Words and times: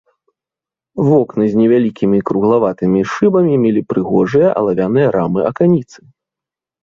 Вокны 1.07 1.43
з 1.51 1.59
невялікімі 1.61 2.17
круглаватымі 2.29 3.01
шыбамі 3.11 3.55
мелі 3.65 3.81
прыгожыя 3.93 4.49
алавяныя 4.61 5.07
рамы-аканіцы. 5.17 5.99